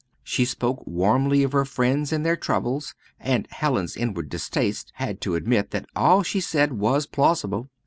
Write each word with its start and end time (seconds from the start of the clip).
She 0.23 0.45
spoke 0.45 0.81
warmly 0.87 1.43
of 1.43 1.51
her 1.51 1.63
friends 1.63 2.11
and 2.11 2.25
their 2.25 2.35
troubles, 2.35 2.95
and 3.19 3.47
Hallin's 3.51 3.95
inward 3.95 4.29
distaste 4.29 4.91
had 4.95 5.21
to 5.21 5.35
admit 5.35 5.69
that 5.69 5.85
all 5.95 6.23
she 6.23 6.39
said 6.41 6.73
was 6.73 7.05
plausible. 7.05 7.69